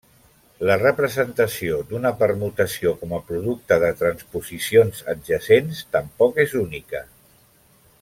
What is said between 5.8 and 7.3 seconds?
tampoc és única.